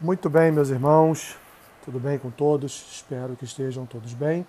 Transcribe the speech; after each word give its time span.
Muito 0.00 0.30
bem, 0.30 0.52
meus 0.52 0.68
irmãos, 0.68 1.36
tudo 1.84 1.98
bem 1.98 2.20
com 2.20 2.30
todos? 2.30 2.86
Espero 2.88 3.34
que 3.34 3.44
estejam 3.44 3.84
todos 3.84 4.14
bem. 4.14 4.46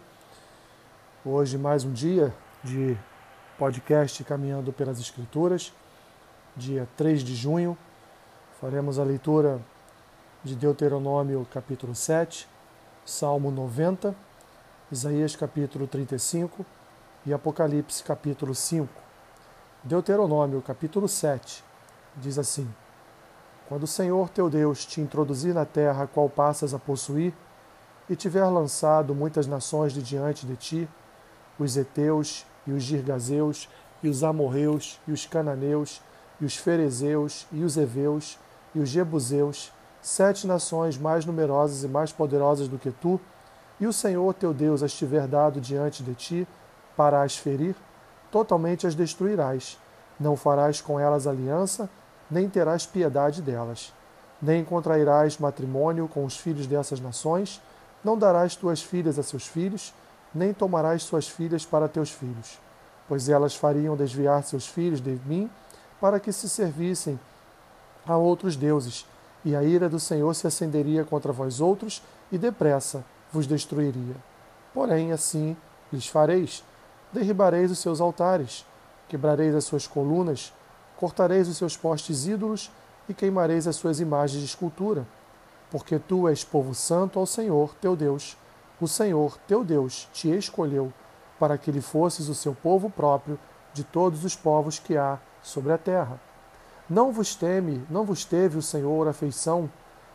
Hoje, 1.25 1.57
mais 1.57 1.83
um 1.83 1.91
dia 1.91 2.31
de 2.63 2.95
podcast 3.57 4.23
Caminhando 4.25 4.71
pelas 4.71 4.99
Escrituras, 4.99 5.73
dia 6.55 6.87
3 6.95 7.23
de 7.23 7.33
junho. 7.33 7.75
Faremos 8.61 8.99
a 8.99 9.03
leitura 9.03 9.59
de 10.43 10.55
Deuteronômio, 10.55 11.47
capítulo 11.51 11.95
7, 11.95 12.47
Salmo 13.03 13.49
90, 13.49 14.13
Isaías, 14.91 15.35
capítulo 15.35 15.87
35 15.87 16.63
e 17.25 17.33
Apocalipse, 17.33 18.03
capítulo 18.03 18.53
5. 18.53 18.87
Deuteronômio, 19.83 20.61
capítulo 20.61 21.07
7, 21.07 21.63
diz 22.17 22.37
assim. 22.37 22.71
Quando 23.69 23.83
o 23.83 23.87
Senhor 23.87 24.29
teu 24.29 24.49
Deus 24.49 24.83
te 24.83 24.99
introduzir 24.99 25.53
na 25.53 25.63
terra 25.63 26.05
a 26.05 26.07
qual 26.07 26.27
passas 26.27 26.73
a 26.73 26.79
possuir, 26.79 27.31
e 28.09 28.15
tiver 28.15 28.43
lançado 28.45 29.13
muitas 29.13 29.45
nações 29.45 29.93
de 29.93 30.01
diante 30.01 30.47
de 30.47 30.55
ti, 30.55 30.89
os 31.59 31.77
Eteus, 31.77 32.47
e 32.65 32.71
os 32.71 32.81
Girgazeus, 32.81 33.69
e 34.01 34.09
os 34.09 34.23
Amorreus, 34.23 34.99
e 35.07 35.11
os 35.11 35.27
Cananeus, 35.27 36.01
e 36.41 36.45
os 36.45 36.57
Ferezeus, 36.57 37.45
e 37.51 37.63
os 37.63 37.77
Eveus, 37.77 38.39
e 38.73 38.79
os 38.79 38.89
Jebuseus, 38.89 39.71
sete 40.01 40.47
nações 40.47 40.97
mais 40.97 41.23
numerosas 41.23 41.83
e 41.83 41.87
mais 41.87 42.11
poderosas 42.11 42.67
do 42.67 42.79
que 42.79 42.89
tu, 42.89 43.21
e 43.79 43.85
o 43.85 43.93
Senhor 43.93 44.33
teu 44.33 44.51
Deus 44.51 44.81
as 44.81 44.93
tiver 44.93 45.27
dado 45.27 45.61
diante 45.61 46.01
de 46.01 46.15
ti, 46.15 46.47
para 46.97 47.21
as 47.21 47.37
ferir, 47.37 47.75
totalmente 48.31 48.87
as 48.87 48.95
destruirás. 48.95 49.77
Não 50.19 50.35
farás 50.35 50.81
com 50.81 50.99
elas 50.99 51.27
aliança, 51.27 51.87
nem 52.29 52.49
terás 52.49 52.85
piedade 52.85 53.41
delas. 53.41 53.93
Nem 54.41 54.63
contrairás 54.63 55.37
matrimônio 55.37 56.07
com 56.07 56.23
os 56.23 56.37
filhos 56.37 56.67
dessas 56.67 56.99
nações, 56.99 57.61
não 58.03 58.17
darás 58.17 58.55
tuas 58.55 58.81
filhas 58.81 59.19
a 59.19 59.23
seus 59.23 59.45
filhos, 59.45 59.93
nem 60.33 60.53
tomarás 60.53 61.03
suas 61.03 61.27
filhas 61.27 61.65
para 61.65 61.87
teus 61.87 62.11
filhos, 62.11 62.59
pois 63.07 63.27
elas 63.27 63.55
fariam 63.55 63.97
desviar 63.97 64.43
seus 64.43 64.67
filhos 64.67 65.01
de 65.01 65.19
mim, 65.25 65.49
para 65.99 66.19
que 66.19 66.31
se 66.31 66.47
servissem 66.47 67.19
a 68.05 68.15
outros 68.15 68.55
deuses, 68.55 69.05
e 69.43 69.55
a 69.55 69.63
ira 69.63 69.89
do 69.89 69.99
Senhor 69.99 70.33
se 70.33 70.47
acenderia 70.47 71.03
contra 71.03 71.33
vós 71.33 71.59
outros, 71.59 72.01
e 72.31 72.37
depressa 72.37 73.03
vos 73.31 73.47
destruiria. 73.47 74.15
Porém, 74.73 75.11
assim 75.11 75.57
lhes 75.91 76.07
fareis: 76.07 76.63
derribareis 77.11 77.71
os 77.71 77.79
seus 77.79 77.99
altares, 77.99 78.65
quebrareis 79.07 79.55
as 79.55 79.65
suas 79.65 79.87
colunas, 79.87 80.53
cortareis 80.99 81.47
os 81.47 81.55
seus 81.55 81.77
postes 81.77 82.27
ídolos 82.27 82.69
e 83.07 83.13
queimareis 83.13 83.65
as 83.67 83.77
suas 83.77 84.01
imagens 84.01 84.41
de 84.41 84.45
escultura. 84.45 85.07
Porque 85.71 85.97
tu 85.97 86.27
és 86.27 86.43
povo 86.43 86.75
santo 86.75 87.17
ao 87.17 87.25
Senhor 87.25 87.73
teu 87.75 87.95
Deus. 87.95 88.35
O 88.81 88.87
Senhor 88.87 89.37
teu 89.47 89.63
Deus 89.63 90.09
te 90.11 90.29
escolheu 90.29 90.91
para 91.39 91.57
que 91.57 91.71
lhe 91.71 91.79
fosses 91.79 92.27
o 92.27 92.35
seu 92.35 92.53
povo 92.53 92.89
próprio 92.89 93.39
de 93.73 93.81
todos 93.81 94.25
os 94.25 94.35
povos 94.35 94.77
que 94.77 94.97
há 94.97 95.17
sobre 95.41 95.71
a 95.71 95.77
terra. 95.77 96.19
Não 96.89 97.13
vos 97.13 97.33
teme, 97.33 97.81
não 97.89 98.03
vos 98.03 98.25
teve 98.25 98.57
o 98.57 98.61
Senhor 98.61 99.07
afeição, 99.07 99.71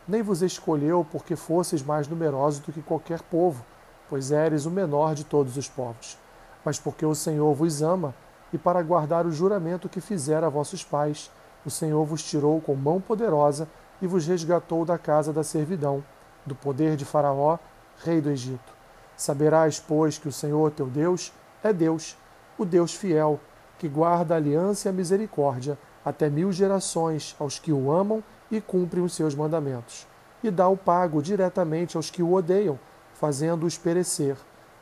nem 0.07 0.21
vos 0.21 0.43
escolheu 0.43 1.03
porque 1.11 1.35
fosseis 1.35 1.81
mais 1.81 2.07
numerosos 2.07 2.59
do 2.59 2.71
que 2.71 2.83
qualquer 2.83 3.23
povo, 3.23 3.65
pois 4.07 4.29
eres 4.29 4.67
o 4.67 4.71
menor 4.71 5.15
de 5.15 5.23
todos 5.23 5.57
os 5.57 5.67
povos, 5.67 6.15
mas 6.63 6.77
porque 6.77 7.03
o 7.03 7.15
Senhor 7.15 7.55
vos 7.55 7.81
ama 7.81 8.13
e 8.55 8.57
para 8.57 8.81
guardar 8.81 9.25
o 9.25 9.31
juramento 9.33 9.89
que 9.89 9.99
fizera 9.99 10.47
a 10.47 10.49
vossos 10.49 10.81
pais. 10.81 11.29
O 11.65 11.69
Senhor 11.69 12.05
vos 12.05 12.23
tirou 12.23 12.61
com 12.61 12.73
mão 12.73 13.01
poderosa 13.01 13.67
e 14.01 14.07
vos 14.07 14.25
resgatou 14.25 14.85
da 14.85 14.97
casa 14.97 15.33
da 15.33 15.43
servidão, 15.43 16.01
do 16.45 16.55
poder 16.55 16.95
de 16.95 17.03
Faraó, 17.03 17.57
rei 18.01 18.21
do 18.21 18.29
Egito. 18.29 18.73
Saberás, 19.17 19.77
pois, 19.77 20.17
que 20.17 20.29
o 20.29 20.31
Senhor 20.31 20.71
teu 20.71 20.87
Deus 20.87 21.33
é 21.61 21.73
Deus, 21.73 22.17
o 22.57 22.63
Deus 22.63 22.93
fiel, 22.93 23.41
que 23.77 23.89
guarda 23.89 24.35
a 24.35 24.37
aliança 24.37 24.87
e 24.87 24.89
a 24.89 24.93
misericórdia 24.93 25.77
até 26.05 26.29
mil 26.29 26.49
gerações 26.49 27.35
aos 27.37 27.59
que 27.59 27.73
o 27.73 27.91
amam 27.91 28.23
e 28.49 28.61
cumprem 28.61 29.03
os 29.03 29.13
seus 29.13 29.35
mandamentos, 29.35 30.07
e 30.41 30.49
dá 30.49 30.69
o 30.69 30.77
pago 30.77 31.21
diretamente 31.21 31.97
aos 31.97 32.09
que 32.09 32.23
o 32.23 32.33
odeiam, 32.33 32.79
fazendo-os 33.15 33.77
perecer. 33.77 34.37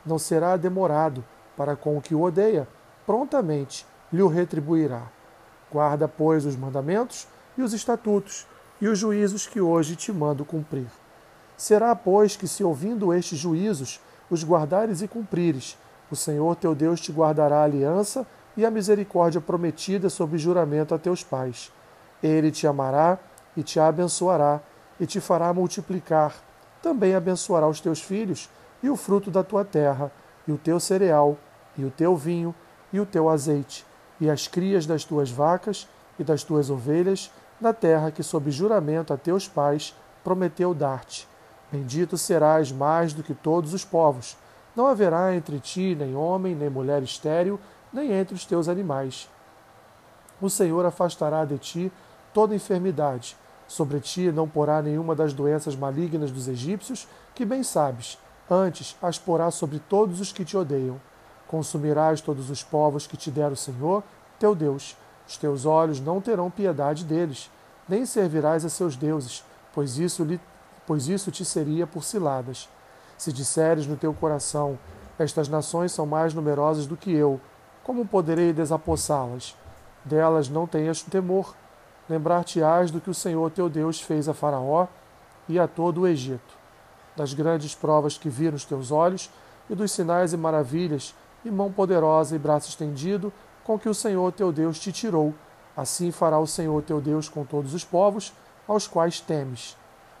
Não 0.06 0.18
será 0.18 0.56
demorado 0.56 1.24
para 1.56 1.74
com 1.74 1.96
o 1.96 2.00
que 2.00 2.14
o 2.14 2.22
odeia, 2.22 2.68
prontamente 3.06 3.86
lhe 4.12 4.22
o 4.22 4.28
retribuirá. 4.28 5.02
Guarda, 5.70 6.06
pois, 6.06 6.44
os 6.44 6.56
mandamentos 6.56 7.26
e 7.56 7.62
os 7.62 7.72
estatutos 7.72 8.46
e 8.80 8.88
os 8.88 8.98
juízos 8.98 9.46
que 9.46 9.60
hoje 9.60 9.96
te 9.96 10.12
mando 10.12 10.44
cumprir. 10.44 10.86
Será, 11.56 11.94
pois, 11.94 12.36
que 12.36 12.48
se 12.48 12.62
ouvindo 12.62 13.12
estes 13.12 13.38
juízos 13.38 14.00
os 14.30 14.44
guardares 14.44 15.02
e 15.02 15.08
cumprires, 15.08 15.76
o 16.10 16.16
Senhor 16.16 16.56
teu 16.56 16.74
Deus 16.74 17.00
te 17.00 17.12
guardará 17.12 17.58
a 17.58 17.64
aliança 17.64 18.26
e 18.56 18.64
a 18.64 18.70
misericórdia 18.70 19.40
prometida 19.40 20.08
sob 20.08 20.38
juramento 20.38 20.94
a 20.94 20.98
teus 20.98 21.22
pais. 21.22 21.72
Ele 22.22 22.50
te 22.50 22.66
amará 22.66 23.18
e 23.56 23.62
te 23.62 23.78
abençoará 23.78 24.60
e 24.98 25.06
te 25.06 25.20
fará 25.20 25.52
multiplicar. 25.52 26.34
Também 26.82 27.14
abençoará 27.14 27.66
os 27.68 27.80
teus 27.80 28.00
filhos 28.00 28.48
e 28.82 28.90
o 28.90 28.96
fruto 28.96 29.30
da 29.30 29.42
tua 29.42 29.64
terra, 29.64 30.12
e 30.46 30.52
o 30.52 30.58
teu 30.58 30.78
cereal, 30.78 31.38
e 31.76 31.84
o 31.84 31.90
teu 31.90 32.14
vinho, 32.16 32.54
e 32.94 33.00
o 33.00 33.04
teu 33.04 33.28
azeite, 33.28 33.84
e 34.20 34.30
as 34.30 34.46
crias 34.46 34.86
das 34.86 35.04
tuas 35.04 35.28
vacas 35.28 35.88
e 36.16 36.22
das 36.22 36.44
tuas 36.44 36.70
ovelhas, 36.70 37.28
na 37.60 37.72
terra 37.72 38.12
que, 38.12 38.22
sob 38.22 38.52
juramento 38.52 39.12
a 39.12 39.16
teus 39.16 39.48
pais, 39.48 39.96
prometeu 40.22 40.72
dar-te. 40.72 41.26
Bendito 41.72 42.16
serás 42.16 42.70
mais 42.70 43.12
do 43.12 43.20
que 43.20 43.34
todos 43.34 43.74
os 43.74 43.84
povos. 43.84 44.36
Não 44.76 44.86
haverá 44.86 45.34
entre 45.34 45.58
ti 45.58 45.96
nem 45.98 46.14
homem, 46.14 46.54
nem 46.54 46.70
mulher 46.70 47.02
estéril, 47.02 47.58
nem 47.92 48.12
entre 48.12 48.36
os 48.36 48.44
teus 48.44 48.68
animais. 48.68 49.28
O 50.40 50.48
Senhor 50.48 50.86
afastará 50.86 51.44
de 51.44 51.58
ti 51.58 51.92
toda 52.32 52.54
enfermidade. 52.54 53.36
Sobre 53.66 53.98
ti 53.98 54.30
não 54.30 54.48
porá 54.48 54.80
nenhuma 54.80 55.16
das 55.16 55.32
doenças 55.32 55.74
malignas 55.74 56.30
dos 56.30 56.46
egípcios, 56.46 57.08
que 57.34 57.44
bem 57.44 57.64
sabes, 57.64 58.20
antes 58.48 58.96
as 59.02 59.18
porá 59.18 59.50
sobre 59.50 59.80
todos 59.80 60.20
os 60.20 60.30
que 60.30 60.44
te 60.44 60.56
odeiam. 60.56 61.00
Consumirás 61.54 62.20
todos 62.20 62.50
os 62.50 62.64
povos 62.64 63.06
que 63.06 63.16
te 63.16 63.30
der 63.30 63.52
o 63.52 63.56
Senhor, 63.56 64.02
teu 64.40 64.56
Deus. 64.56 64.96
Os 65.24 65.36
teus 65.36 65.64
olhos 65.64 66.00
não 66.00 66.20
terão 66.20 66.50
piedade 66.50 67.04
deles, 67.04 67.48
nem 67.88 68.04
servirás 68.04 68.64
a 68.64 68.68
seus 68.68 68.96
deuses, 68.96 69.44
pois 69.72 69.96
isso, 69.96 70.24
lhe, 70.24 70.40
pois 70.84 71.06
isso 71.06 71.30
te 71.30 71.44
seria 71.44 71.86
por 71.86 72.02
ciladas. 72.02 72.68
Se 73.16 73.32
disseres 73.32 73.86
no 73.86 73.96
teu 73.96 74.12
coração, 74.12 74.76
estas 75.16 75.48
nações 75.48 75.92
são 75.92 76.04
mais 76.04 76.34
numerosas 76.34 76.88
do 76.88 76.96
que 76.96 77.12
eu, 77.12 77.40
como 77.84 78.04
poderei 78.04 78.52
desapossá-las? 78.52 79.56
Delas 80.04 80.48
não 80.48 80.66
tenhas 80.66 81.04
temor. 81.04 81.54
Lembrar-te-ás 82.10 82.90
do 82.90 83.00
que 83.00 83.10
o 83.10 83.14
Senhor 83.14 83.48
teu 83.52 83.68
Deus 83.68 84.00
fez 84.00 84.28
a 84.28 84.34
Faraó 84.34 84.88
e 85.48 85.56
a 85.60 85.68
todo 85.68 86.00
o 86.00 86.08
Egito, 86.08 86.58
das 87.14 87.32
grandes 87.32 87.76
provas 87.76 88.18
que 88.18 88.28
viram 88.28 88.56
os 88.56 88.64
teus 88.64 88.90
olhos 88.90 89.30
e 89.70 89.74
dos 89.76 89.92
sinais 89.92 90.32
e 90.32 90.36
maravilhas 90.36 91.14
e 91.44 91.50
mão 91.50 91.70
poderosa 91.70 92.34
e 92.34 92.38
braço 92.38 92.68
estendido, 92.68 93.32
com 93.62 93.78
que 93.78 93.88
o 93.88 93.94
Senhor 93.94 94.32
teu 94.32 94.52
Deus 94.52 94.78
te 94.78 94.92
tirou. 94.92 95.34
Assim 95.76 96.10
fará 96.10 96.38
o 96.38 96.46
Senhor 96.46 96.82
teu 96.82 97.00
Deus 97.00 97.28
com 97.28 97.44
todos 97.44 97.74
os 97.74 97.84
povos, 97.84 98.32
aos 98.66 98.86
quais 98.86 99.20
temes. 99.20 99.76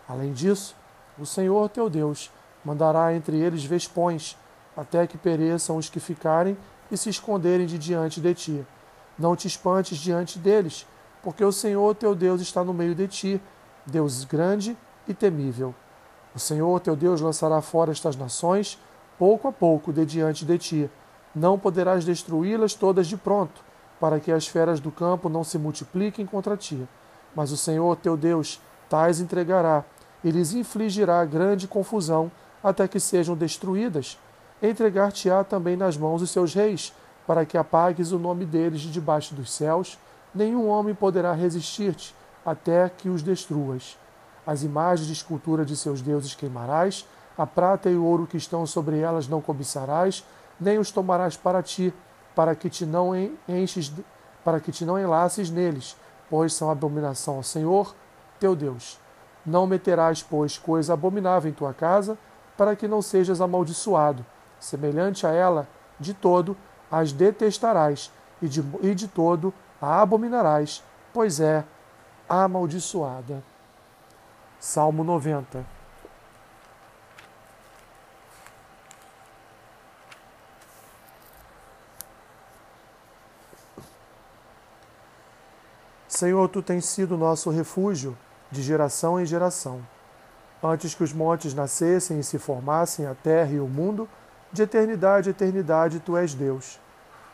Além 0.08 0.32
disso, 0.32 0.74
o 1.18 1.24
Senhor 1.24 1.68
teu 1.68 1.88
Deus 1.88 2.30
mandará 2.64 3.14
entre 3.14 3.38
eles 3.38 3.64
vespões, 3.64 4.36
até 4.76 5.06
que 5.06 5.16
pereçam 5.16 5.76
os 5.76 5.88
que 5.88 6.00
ficarem 6.00 6.56
e 6.90 6.96
se 6.96 7.08
esconderem 7.08 7.66
de 7.66 7.78
diante 7.78 8.20
de 8.20 8.34
ti. 8.34 8.66
Não 9.18 9.36
te 9.36 9.46
espantes 9.46 9.98
diante 9.98 10.38
deles, 10.38 10.86
porque 11.22 11.44
o 11.44 11.52
Senhor 11.52 11.94
teu 11.94 12.14
Deus 12.14 12.40
está 12.40 12.64
no 12.64 12.74
meio 12.74 12.94
de 12.94 13.06
ti, 13.06 13.40
Deus 13.86 14.24
grande 14.24 14.76
e 15.06 15.14
temível. 15.14 15.74
O 16.34 16.38
Senhor 16.38 16.80
teu 16.80 16.96
Deus 16.96 17.20
lançará 17.20 17.60
fora 17.60 17.92
estas 17.92 18.16
nações, 18.16 18.78
pouco 19.18 19.46
a 19.46 19.52
pouco, 19.52 19.92
de 19.92 20.04
diante 20.04 20.44
de 20.44 20.58
ti 20.58 20.90
não 21.34 21.58
poderás 21.58 22.04
destruí-las 22.04 22.74
todas 22.74 23.06
de 23.06 23.16
pronto, 23.16 23.62
para 23.98 24.20
que 24.20 24.30
as 24.30 24.46
feras 24.46 24.80
do 24.80 24.90
campo 24.90 25.28
não 25.28 25.42
se 25.42 25.58
multipliquem 25.58 26.26
contra 26.26 26.56
ti. 26.56 26.86
Mas 27.34 27.50
o 27.50 27.56
Senhor 27.56 27.96
teu 27.96 28.16
Deus 28.16 28.60
tais 28.88 29.20
entregará, 29.20 29.84
e 30.22 30.30
lhes 30.30 30.54
infligirá 30.54 31.24
grande 31.24 31.66
confusão, 31.66 32.30
até 32.62 32.86
que 32.88 33.00
sejam 33.00 33.36
destruídas. 33.36 34.18
Entregar-te-á 34.62 35.44
também 35.44 35.76
nas 35.76 35.96
mãos 35.96 36.20
dos 36.20 36.30
seus 36.30 36.54
reis, 36.54 36.94
para 37.26 37.44
que 37.44 37.58
apagues 37.58 38.12
o 38.12 38.18
nome 38.18 38.46
deles 38.46 38.80
de 38.80 38.90
debaixo 38.90 39.34
dos 39.34 39.52
céus. 39.52 39.98
Nenhum 40.34 40.68
homem 40.68 40.94
poderá 40.94 41.32
resistir-te, 41.32 42.14
até 42.44 42.88
que 42.88 43.08
os 43.08 43.22
destruas. 43.22 43.98
As 44.46 44.62
imagens 44.62 45.06
de 45.06 45.12
escultura 45.12 45.64
de 45.64 45.76
seus 45.76 46.00
deuses 46.00 46.34
queimarás, 46.34 47.06
a 47.36 47.46
prata 47.46 47.90
e 47.90 47.96
o 47.96 48.04
ouro 48.04 48.26
que 48.26 48.36
estão 48.36 48.66
sobre 48.66 48.98
elas 48.98 49.26
não 49.26 49.40
cobiçarás, 49.40 50.24
nem 50.60 50.78
os 50.78 50.90
tomarás 50.90 51.36
para 51.36 51.62
ti, 51.62 51.92
para 52.34 52.54
que 52.54 52.68
te 52.68 52.84
não 52.84 53.12
enches, 53.48 53.92
para 54.44 54.60
que 54.60 54.72
te 54.72 54.84
não 54.84 54.98
enlaces 54.98 55.50
neles, 55.50 55.96
pois 56.28 56.52
são 56.52 56.70
abominação 56.70 57.36
ao 57.36 57.42
Senhor, 57.42 57.94
teu 58.38 58.54
Deus. 58.56 58.98
Não 59.44 59.66
meterás, 59.66 60.22
pois, 60.22 60.58
coisa 60.58 60.94
abominável 60.94 61.50
em 61.50 61.54
tua 61.54 61.72
casa, 61.72 62.16
para 62.56 62.74
que 62.74 62.88
não 62.88 63.02
sejas 63.02 63.40
amaldiçoado. 63.40 64.24
Semelhante 64.58 65.26
a 65.26 65.30
ela, 65.30 65.68
de 66.00 66.14
todo, 66.14 66.56
as 66.90 67.12
detestarás, 67.12 68.10
e 68.40 68.48
de, 68.48 68.64
e 68.82 68.94
de 68.94 69.08
todo 69.08 69.52
a 69.80 70.00
abominarás, 70.00 70.82
pois 71.12 71.40
é 71.40 71.64
amaldiçoada. 72.28 73.42
Salmo 74.58 75.04
90 75.04 75.73
Senhor, 86.16 86.48
tu 86.48 86.62
tens 86.62 86.84
sido 86.84 87.18
nosso 87.18 87.50
refúgio 87.50 88.16
de 88.48 88.62
geração 88.62 89.20
em 89.20 89.26
geração. 89.26 89.84
Antes 90.62 90.94
que 90.94 91.02
os 91.02 91.12
montes 91.12 91.52
nascessem 91.54 92.20
e 92.20 92.22
se 92.22 92.38
formassem 92.38 93.04
a 93.04 93.16
terra 93.16 93.50
e 93.50 93.58
o 93.58 93.66
mundo, 93.66 94.08
de 94.52 94.62
eternidade 94.62 95.28
a 95.28 95.32
eternidade 95.32 95.98
tu 95.98 96.16
és 96.16 96.32
Deus. 96.32 96.78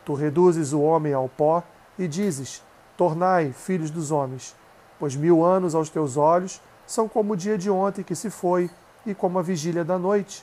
Tu 0.03 0.15
reduzes 0.15 0.73
o 0.73 0.81
homem 0.81 1.12
ao 1.12 1.29
pó 1.29 1.62
e 1.99 2.09
dizes: 2.09 2.65
Tornai, 2.97 3.53
filhos 3.53 3.91
dos 3.91 4.11
homens, 4.11 4.56
pois 4.99 5.15
mil 5.15 5.44
anos 5.44 5.75
aos 5.75 5.91
teus 5.91 6.17
olhos 6.17 6.59
são 6.87 7.06
como 7.06 7.35
o 7.35 7.37
dia 7.37 7.59
de 7.59 7.69
ontem 7.69 8.03
que 8.03 8.15
se 8.15 8.31
foi 8.31 8.71
e 9.05 9.15
como 9.15 9.38
a 9.38 9.43
vigília 9.43 9.85
da 9.85 9.99
noite. 9.99 10.43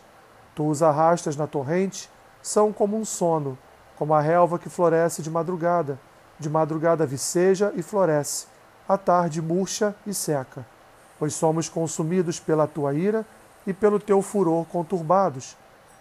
Tu 0.54 0.64
os 0.64 0.84
arrastas 0.84 1.36
na 1.36 1.48
torrente, 1.48 2.08
são 2.40 2.72
como 2.72 2.96
um 2.98 3.04
sono, 3.04 3.58
como 3.96 4.14
a 4.14 4.22
relva 4.22 4.60
que 4.60 4.70
floresce 4.70 5.24
de 5.24 5.32
madrugada 5.32 6.00
de 6.40 6.50
madrugada 6.50 7.06
viceja 7.06 7.72
e 7.76 7.82
floresce, 7.82 8.48
à 8.88 8.98
tarde 8.98 9.42
murcha 9.42 9.96
e 10.06 10.14
seca. 10.14 10.66
Pois 11.20 11.34
somos 11.34 11.68
consumidos 11.68 12.40
pela 12.40 12.68
tua 12.68 12.94
ira 12.94 13.26
e 13.66 13.74
pelo 13.74 14.00
teu 14.00 14.22
furor 14.22 14.66
conturbados. 14.66 15.58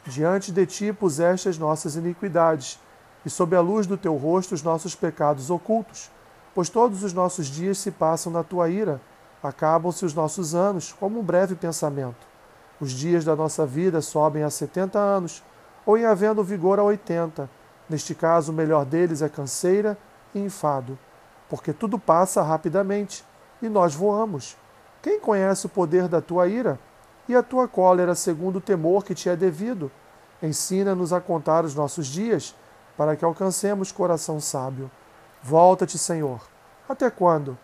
Diante 0.06 0.52
de 0.52 0.66
ti 0.66 0.92
puseste 0.92 1.48
as 1.48 1.58
nossas 1.58 1.96
iniquidades, 1.96 2.78
e 3.24 3.30
sob 3.30 3.56
a 3.56 3.60
luz 3.60 3.86
do 3.86 3.96
teu 3.96 4.14
rosto 4.14 4.54
os 4.54 4.62
nossos 4.62 4.94
pecados 4.94 5.50
ocultos. 5.50 6.10
Pois 6.54 6.68
todos 6.68 7.02
os 7.02 7.12
nossos 7.12 7.46
dias 7.48 7.78
se 7.78 7.90
passam 7.90 8.32
na 8.32 8.44
tua 8.44 8.68
ira, 8.68 9.00
acabam-se 9.42 10.04
os 10.04 10.14
nossos 10.14 10.54
anos, 10.54 10.92
como 10.92 11.18
um 11.18 11.22
breve 11.22 11.54
pensamento. 11.54 12.26
Os 12.80 12.92
dias 12.92 13.24
da 13.24 13.34
nossa 13.34 13.66
vida 13.66 14.00
sobem 14.00 14.42
a 14.42 14.50
setenta 14.50 14.98
anos, 14.98 15.42
ou 15.84 15.98
em 15.98 16.04
havendo 16.04 16.44
vigor 16.44 16.78
a 16.78 16.84
oitenta. 16.84 17.50
Neste 17.88 18.14
caso, 18.14 18.52
o 18.52 18.54
melhor 18.54 18.84
deles 18.84 19.22
é 19.22 19.28
canseira 19.28 19.98
e 20.34 20.40
enfado, 20.40 20.98
porque 21.48 21.72
tudo 21.72 21.98
passa 21.98 22.42
rapidamente 22.42 23.24
e 23.60 23.68
nós 23.68 23.94
voamos. 23.94 24.56
Quem 25.02 25.20
conhece 25.20 25.66
o 25.66 25.68
poder 25.68 26.08
da 26.08 26.20
tua 26.20 26.48
ira 26.48 26.78
e 27.28 27.34
a 27.34 27.42
tua 27.42 27.68
cólera 27.68 28.14
segundo 28.14 28.56
o 28.56 28.60
temor 28.60 29.04
que 29.04 29.14
te 29.14 29.28
é 29.28 29.36
devido? 29.36 29.90
Ensina-nos 30.42 31.12
a 31.12 31.20
contar 31.20 31.64
os 31.64 31.74
nossos 31.74 32.06
dias, 32.06 32.54
para 32.96 33.14
que 33.14 33.24
alcancemos 33.24 33.92
coração 33.92 34.40
sábio. 34.40 34.90
Volta-te, 35.42 35.98
Senhor. 35.98 36.40
Até 36.88 37.10
quando? 37.10 37.58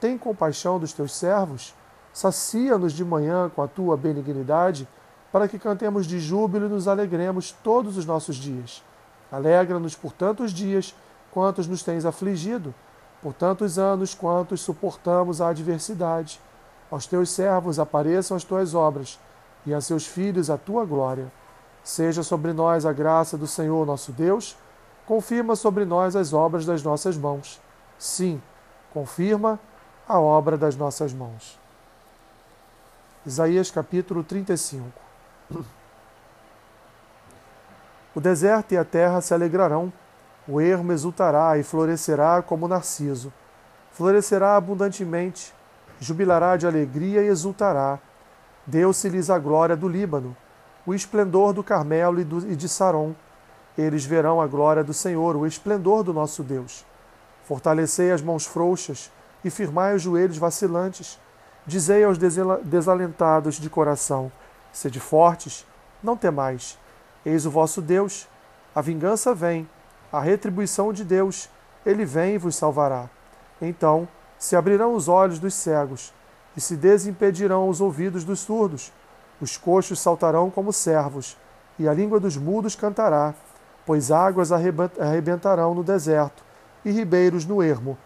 Tem 0.00 0.16
compaixão 0.16 0.78
dos 0.78 0.92
teus 0.92 1.14
servos? 1.14 1.74
Sacia-nos 2.12 2.92
de 2.92 3.04
manhã 3.04 3.50
com 3.54 3.62
a 3.62 3.68
tua 3.68 3.96
benignidade, 3.96 4.88
para 5.30 5.46
que 5.46 5.58
cantemos 5.58 6.06
de 6.06 6.18
júbilo 6.18 6.66
e 6.66 6.68
nos 6.68 6.88
alegremos 6.88 7.52
todos 7.62 7.96
os 7.96 8.04
nossos 8.04 8.36
dias. 8.36 8.82
Alegra-nos 9.30 9.94
por 9.94 10.12
tantos 10.12 10.52
dias 10.52 10.94
quantos 11.30 11.66
nos 11.66 11.82
tens 11.82 12.04
afligido, 12.04 12.74
por 13.22 13.32
tantos 13.32 13.78
anos 13.78 14.14
quantos 14.14 14.60
suportamos 14.60 15.40
a 15.40 15.48
adversidade. 15.48 16.40
Aos 16.90 17.06
teus 17.06 17.30
servos 17.30 17.78
apareçam 17.78 18.36
as 18.36 18.44
tuas 18.44 18.74
obras, 18.74 19.18
e 19.64 19.74
a 19.74 19.80
seus 19.80 20.06
filhos 20.06 20.50
a 20.50 20.56
tua 20.56 20.84
glória. 20.84 21.30
Seja 21.84 22.22
sobre 22.22 22.52
nós 22.52 22.84
a 22.86 22.92
graça 22.92 23.36
do 23.36 23.46
Senhor 23.46 23.86
nosso 23.86 24.12
Deus, 24.12 24.56
confirma 25.06 25.56
sobre 25.56 25.84
nós 25.84 26.16
as 26.16 26.32
obras 26.32 26.64
das 26.64 26.82
nossas 26.82 27.16
mãos. 27.16 27.60
Sim, 27.98 28.40
confirma 28.92 29.58
a 30.08 30.18
obra 30.18 30.56
das 30.56 30.76
nossas 30.76 31.12
mãos. 31.12 31.58
Isaías 33.24 33.70
capítulo 33.70 34.24
35 34.24 34.90
O 38.14 38.20
deserto 38.20 38.72
e 38.72 38.78
a 38.78 38.84
terra 38.84 39.20
se 39.20 39.32
alegrarão 39.32 39.92
o 40.48 40.60
ermo 40.60 40.92
exultará 40.92 41.58
e 41.58 41.62
florescerá 41.62 42.42
como 42.42 42.68
narciso. 42.68 43.32
Florescerá 43.92 44.56
abundantemente, 44.56 45.54
jubilará 46.00 46.56
de 46.56 46.66
alegria 46.66 47.22
e 47.22 47.26
exultará. 47.26 47.98
Deu-se-lhes 48.66 49.30
a 49.30 49.38
glória 49.38 49.76
do 49.76 49.88
Líbano, 49.88 50.36
o 50.86 50.94
esplendor 50.94 51.52
do 51.52 51.62
Carmelo 51.62 52.20
e 52.20 52.56
de 52.56 52.68
Saron. 52.68 53.14
Eles 53.76 54.04
verão 54.04 54.40
a 54.40 54.46
glória 54.46 54.82
do 54.82 54.92
Senhor, 54.92 55.36
o 55.36 55.46
esplendor 55.46 56.02
do 56.02 56.12
nosso 56.12 56.42
Deus. 56.42 56.84
Fortalecei 57.44 58.12
as 58.12 58.22
mãos 58.22 58.46
frouxas 58.46 59.10
e 59.44 59.50
firmai 59.50 59.94
os 59.94 60.02
joelhos 60.02 60.38
vacilantes. 60.38 61.18
Dizei 61.66 62.04
aos 62.04 62.18
desalentados 62.18 63.56
de 63.56 63.68
coração: 63.68 64.30
Sede 64.72 65.00
fortes, 65.00 65.66
não 66.02 66.16
temais. 66.16 66.78
Eis 67.24 67.44
o 67.44 67.50
vosso 67.50 67.82
Deus. 67.82 68.28
A 68.74 68.80
vingança 68.80 69.34
vem 69.34 69.68
a 70.12 70.18
retribuição 70.18 70.92
de 70.92 71.04
Deus, 71.04 71.48
ele 71.86 72.04
vem 72.04 72.34
e 72.34 72.38
vos 72.38 72.56
salvará. 72.56 73.08
Então 73.62 74.08
se 74.38 74.56
abrirão 74.56 74.94
os 74.94 75.06
olhos 75.06 75.38
dos 75.38 75.54
cegos, 75.54 76.12
e 76.56 76.60
se 76.60 76.76
desimpedirão 76.76 77.68
os 77.68 77.80
ouvidos 77.80 78.24
dos 78.24 78.40
surdos. 78.40 78.92
Os 79.40 79.56
coxos 79.56 80.00
saltarão 80.00 80.50
como 80.50 80.72
servos, 80.72 81.36
e 81.78 81.86
a 81.86 81.94
língua 81.94 82.18
dos 82.18 82.36
mudos 82.36 82.74
cantará, 82.74 83.34
pois 83.86 84.10
águas 84.10 84.50
arrebentarão 84.50 85.74
no 85.74 85.84
deserto, 85.84 86.42
e 86.84 86.90
ribeiros 86.90 87.46
no 87.46 87.62
ermo. 87.62 87.96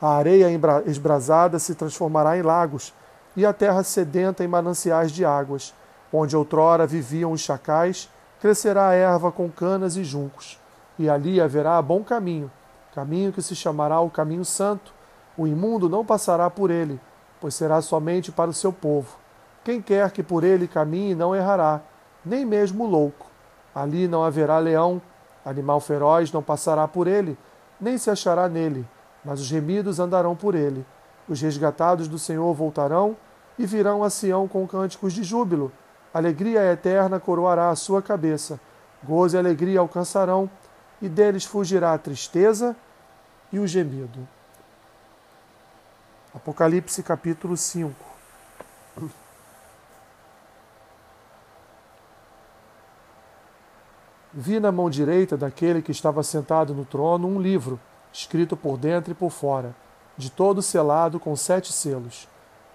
A 0.00 0.14
areia 0.14 0.46
esbrasada 0.86 1.58
se 1.58 1.74
transformará 1.74 2.38
em 2.38 2.42
lagos, 2.42 2.94
e 3.36 3.44
a 3.44 3.52
terra 3.52 3.82
sedenta 3.82 4.42
em 4.42 4.48
mananciais 4.48 5.12
de 5.12 5.24
águas. 5.24 5.74
Onde 6.12 6.36
outrora 6.36 6.86
viviam 6.86 7.32
os 7.32 7.40
chacais, 7.40 8.08
crescerá 8.40 8.88
a 8.88 8.94
erva 8.94 9.30
com 9.30 9.50
canas 9.50 9.96
e 9.96 10.02
juncos 10.04 10.59
e 11.00 11.08
ali 11.08 11.40
haverá 11.40 11.80
bom 11.80 12.04
caminho, 12.04 12.52
caminho 12.94 13.32
que 13.32 13.40
se 13.40 13.56
chamará 13.56 13.98
o 14.00 14.10
caminho 14.10 14.44
santo. 14.44 14.92
O 15.34 15.46
imundo 15.46 15.88
não 15.88 16.04
passará 16.04 16.50
por 16.50 16.70
ele, 16.70 17.00
pois 17.40 17.54
será 17.54 17.80
somente 17.80 18.30
para 18.30 18.50
o 18.50 18.52
seu 18.52 18.70
povo. 18.70 19.16
Quem 19.64 19.80
quer 19.80 20.10
que 20.10 20.22
por 20.22 20.44
ele 20.44 20.68
caminhe 20.68 21.14
não 21.14 21.34
errará, 21.34 21.80
nem 22.22 22.44
mesmo 22.44 22.84
o 22.84 22.86
louco. 22.86 23.28
Ali 23.74 24.06
não 24.06 24.22
haverá 24.22 24.58
leão, 24.58 25.00
animal 25.42 25.80
feroz 25.80 26.30
não 26.32 26.42
passará 26.42 26.86
por 26.86 27.06
ele, 27.06 27.38
nem 27.80 27.96
se 27.96 28.10
achará 28.10 28.46
nele, 28.46 28.86
mas 29.24 29.40
os 29.40 29.50
remidos 29.50 29.98
andarão 29.98 30.36
por 30.36 30.54
ele. 30.54 30.84
Os 31.26 31.40
resgatados 31.40 32.08
do 32.08 32.18
Senhor 32.18 32.52
voltarão 32.52 33.16
e 33.58 33.64
virão 33.64 34.04
a 34.04 34.10
Sião 34.10 34.46
com 34.46 34.68
cânticos 34.68 35.14
de 35.14 35.22
júbilo. 35.22 35.72
Alegria 36.12 36.70
eterna 36.70 37.18
coroará 37.18 37.70
a 37.70 37.76
sua 37.76 38.02
cabeça. 38.02 38.60
Gozo 39.02 39.36
e 39.36 39.38
alegria 39.38 39.80
alcançarão 39.80 40.50
e 41.00 41.08
deles 41.08 41.44
fugirá 41.44 41.94
a 41.94 41.98
tristeza 41.98 42.76
e 43.52 43.58
o 43.58 43.66
gemido. 43.66 44.26
Apocalipse 46.34 47.02
capítulo 47.02 47.56
5. 47.56 48.10
Vi 54.32 54.60
na 54.60 54.70
mão 54.70 54.88
direita 54.88 55.36
daquele 55.36 55.82
que 55.82 55.90
estava 55.90 56.22
sentado 56.22 56.72
no 56.72 56.84
trono 56.84 57.26
um 57.26 57.40
livro, 57.40 57.80
escrito 58.12 58.56
por 58.56 58.78
dentro 58.78 59.10
e 59.10 59.14
por 59.14 59.30
fora, 59.30 59.74
de 60.16 60.30
todo 60.30 60.62
selado 60.62 61.18
com 61.18 61.34
sete 61.34 61.72
selos. 61.72 62.28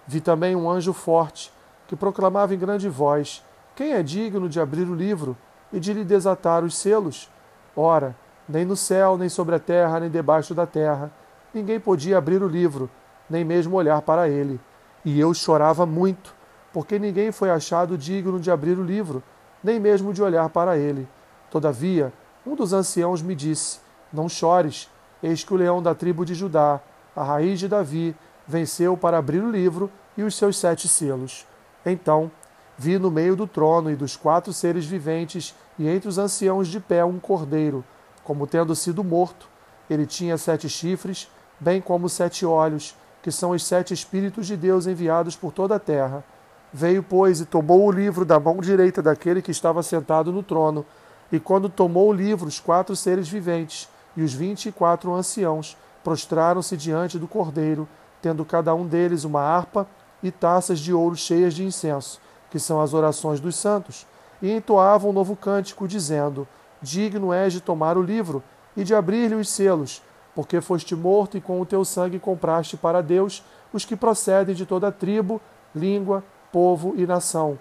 Vi 0.06 0.20
também 0.20 0.54
um 0.54 0.68
anjo 0.70 0.92
forte, 0.92 1.50
que 1.88 1.96
proclamava 1.96 2.54
em 2.54 2.58
grande 2.58 2.90
voz: 2.90 3.42
Quem 3.74 3.92
é 3.92 4.02
digno 4.02 4.50
de 4.50 4.60
abrir 4.60 4.86
o 4.86 4.94
livro 4.94 5.34
e 5.72 5.80
de 5.80 5.94
lhe 5.94 6.04
desatar 6.04 6.62
os 6.62 6.76
selos? 6.76 7.30
Ora, 7.76 8.16
nem 8.48 8.64
no 8.64 8.74
céu, 8.74 9.18
nem 9.18 9.28
sobre 9.28 9.54
a 9.54 9.58
terra, 9.58 10.00
nem 10.00 10.08
debaixo 10.08 10.54
da 10.54 10.66
terra, 10.66 11.10
ninguém 11.52 11.78
podia 11.78 12.16
abrir 12.16 12.42
o 12.42 12.48
livro, 12.48 12.88
nem 13.28 13.44
mesmo 13.44 13.76
olhar 13.76 14.00
para 14.00 14.28
ele. 14.28 14.58
E 15.04 15.20
eu 15.20 15.34
chorava 15.34 15.84
muito, 15.84 16.34
porque 16.72 16.98
ninguém 16.98 17.30
foi 17.30 17.50
achado 17.50 17.98
digno 17.98 18.40
de 18.40 18.50
abrir 18.50 18.78
o 18.78 18.84
livro, 18.84 19.22
nem 19.62 19.78
mesmo 19.78 20.12
de 20.14 20.22
olhar 20.22 20.48
para 20.48 20.78
ele. 20.78 21.06
Todavia, 21.50 22.12
um 22.46 22.54
dos 22.54 22.72
anciãos 22.72 23.20
me 23.20 23.34
disse: 23.34 23.80
Não 24.12 24.28
chores, 24.28 24.90
eis 25.22 25.44
que 25.44 25.52
o 25.52 25.56
leão 25.56 25.82
da 25.82 25.94
tribo 25.94 26.24
de 26.24 26.34
Judá, 26.34 26.80
a 27.14 27.22
raiz 27.22 27.58
de 27.58 27.68
Davi, 27.68 28.16
venceu 28.46 28.96
para 28.96 29.18
abrir 29.18 29.42
o 29.42 29.50
livro 29.50 29.90
e 30.16 30.22
os 30.22 30.34
seus 30.34 30.56
sete 30.56 30.88
selos. 30.88 31.46
Então, 31.84 32.30
vi 32.78 32.98
no 32.98 33.10
meio 33.10 33.36
do 33.36 33.46
trono 33.46 33.90
e 33.90 33.96
dos 33.96 34.16
quatro 34.16 34.52
seres 34.52 34.86
viventes 34.86 35.54
e 35.78 35.88
entre 35.88 36.08
os 36.08 36.18
anciãos 36.18 36.68
de 36.68 36.80
pé 36.80 37.04
um 37.04 37.18
cordeiro, 37.18 37.84
como 38.24 38.46
tendo 38.46 38.74
sido 38.74 39.04
morto. 39.04 39.48
Ele 39.88 40.06
tinha 40.06 40.36
sete 40.36 40.68
chifres, 40.68 41.30
bem 41.60 41.80
como 41.80 42.08
sete 42.08 42.44
olhos, 42.44 42.94
que 43.22 43.30
são 43.30 43.50
os 43.50 43.64
sete 43.64 43.92
Espíritos 43.92 44.46
de 44.46 44.56
Deus 44.56 44.86
enviados 44.86 45.36
por 45.36 45.52
toda 45.52 45.76
a 45.76 45.80
terra. 45.80 46.24
Veio, 46.72 47.02
pois, 47.02 47.40
e 47.40 47.46
tomou 47.46 47.86
o 47.86 47.90
livro 47.90 48.24
da 48.24 48.38
mão 48.38 48.58
direita 48.58 49.02
daquele 49.02 49.40
que 49.40 49.50
estava 49.50 49.82
sentado 49.82 50.32
no 50.32 50.42
trono. 50.42 50.84
E 51.30 51.40
quando 51.40 51.68
tomou 51.68 52.08
o 52.08 52.12
livro, 52.12 52.46
os 52.46 52.60
quatro 52.60 52.94
seres 52.94 53.28
viventes 53.28 53.88
e 54.16 54.22
os 54.22 54.32
vinte 54.32 54.66
e 54.66 54.72
quatro 54.72 55.12
anciãos 55.12 55.76
prostraram-se 56.04 56.76
diante 56.76 57.18
do 57.18 57.26
cordeiro, 57.26 57.88
tendo 58.22 58.44
cada 58.44 58.74
um 58.74 58.86
deles 58.86 59.24
uma 59.24 59.40
harpa 59.40 59.86
e 60.22 60.30
taças 60.30 60.78
de 60.78 60.92
ouro 60.92 61.16
cheias 61.16 61.54
de 61.54 61.64
incenso, 61.64 62.20
que 62.50 62.58
são 62.58 62.80
as 62.80 62.94
orações 62.94 63.40
dos 63.40 63.56
santos, 63.56 64.06
e 64.40 64.52
entoavam 64.52 65.10
um 65.10 65.12
novo 65.12 65.36
cântico, 65.36 65.88
dizendo: 65.88 66.46
Digno 66.80 67.32
és 67.32 67.52
de 67.52 67.60
tomar 67.60 67.96
o 67.96 68.02
livro 68.02 68.42
e 68.76 68.84
de 68.84 68.94
abrir-lhe 68.94 69.34
os 69.34 69.48
selos 69.48 70.02
porque 70.36 70.60
foste 70.60 70.94
morto 70.94 71.38
e 71.38 71.40
com 71.40 71.58
o 71.62 71.64
teu 71.64 71.82
sangue 71.82 72.18
compraste 72.18 72.76
para 72.76 73.02
Deus 73.02 73.42
os 73.72 73.86
que 73.86 73.96
procedem 73.96 74.54
de 74.54 74.66
toda 74.66 74.92
tribo, 74.92 75.40
língua, 75.74 76.22
povo 76.52 76.92
e 76.94 77.06
nação. 77.06 77.58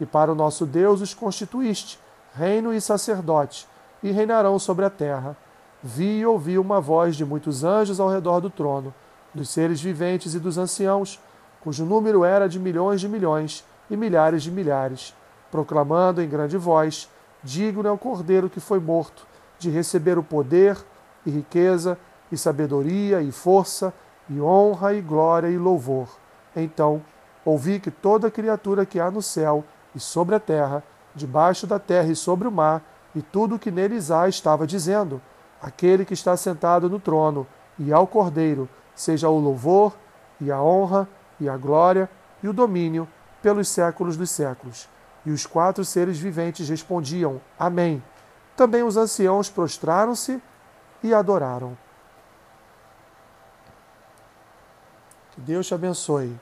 E 0.00 0.04
para 0.04 0.32
o 0.32 0.34
nosso 0.34 0.66
Deus 0.66 1.00
os 1.00 1.14
constituíste, 1.14 2.00
reino 2.34 2.74
e 2.74 2.80
sacerdote, 2.80 3.68
e 4.02 4.10
reinarão 4.10 4.58
sobre 4.58 4.84
a 4.84 4.90
terra. 4.90 5.36
Vi 5.80 6.18
e 6.18 6.26
ouvi 6.26 6.58
uma 6.58 6.80
voz 6.80 7.14
de 7.14 7.24
muitos 7.24 7.62
anjos 7.62 8.00
ao 8.00 8.10
redor 8.10 8.40
do 8.40 8.50
trono, 8.50 8.92
dos 9.32 9.48
seres 9.48 9.80
viventes 9.80 10.34
e 10.34 10.40
dos 10.40 10.58
anciãos, 10.58 11.20
cujo 11.60 11.84
número 11.84 12.24
era 12.24 12.48
de 12.48 12.58
milhões 12.58 13.00
de 13.00 13.08
milhões 13.08 13.64
e 13.88 13.96
milhares 13.96 14.42
de 14.42 14.50
milhares, 14.50 15.14
proclamando 15.50 16.22
em 16.22 16.28
grande 16.28 16.56
voz: 16.56 17.08
Digno 17.42 17.86
é 17.86 17.90
o 17.90 17.98
cordeiro 17.98 18.50
que 18.50 18.60
foi 18.60 18.80
morto, 18.80 19.26
de 19.58 19.70
receber 19.70 20.18
o 20.18 20.22
poder 20.22 20.76
e 21.24 21.30
riqueza 21.30 21.98
e 22.30 22.36
sabedoria 22.36 23.20
e 23.20 23.30
força, 23.30 23.92
e 24.28 24.40
honra 24.40 24.94
e 24.94 25.00
glória 25.00 25.48
e 25.48 25.56
louvor. 25.56 26.08
Então 26.54 27.02
ouvi 27.44 27.78
que 27.78 27.90
toda 27.90 28.30
criatura 28.30 28.84
que 28.84 28.98
há 28.98 29.10
no 29.10 29.22
céu 29.22 29.64
e 29.94 30.00
sobre 30.00 30.34
a 30.34 30.40
terra, 30.40 30.82
debaixo 31.14 31.66
da 31.66 31.78
terra 31.78 32.08
e 32.08 32.16
sobre 32.16 32.48
o 32.48 32.52
mar, 32.52 32.82
e 33.14 33.22
tudo 33.22 33.54
o 33.54 33.58
que 33.58 33.70
neles 33.70 34.10
há, 34.10 34.28
estava 34.28 34.66
dizendo: 34.66 35.22
Aquele 35.62 36.04
que 36.04 36.14
está 36.14 36.36
sentado 36.36 36.90
no 36.90 36.98
trono 36.98 37.46
e 37.78 37.92
ao 37.92 38.06
Cordeiro, 38.06 38.68
seja 38.94 39.28
o 39.28 39.38
louvor, 39.38 39.94
e 40.40 40.50
a 40.50 40.60
honra, 40.60 41.08
e 41.40 41.48
a 41.48 41.56
glória, 41.56 42.10
e 42.42 42.48
o 42.48 42.52
domínio 42.52 43.08
pelos 43.42 43.68
séculos 43.68 44.16
dos 44.16 44.30
séculos. 44.30 44.88
E 45.26 45.30
os 45.30 45.44
quatro 45.44 45.84
seres 45.84 46.18
viventes 46.18 46.68
respondiam: 46.68 47.40
Amém. 47.58 48.02
Também 48.56 48.84
os 48.84 48.96
anciãos 48.96 49.50
prostraram-se 49.50 50.40
e 51.02 51.12
adoraram. 51.12 51.76
Que 55.32 55.40
Deus 55.40 55.66
te 55.66 55.74
abençoe, 55.74 56.38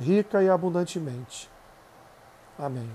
rica 0.00 0.42
e 0.42 0.48
abundantemente. 0.48 1.48
Amém. 2.58 2.90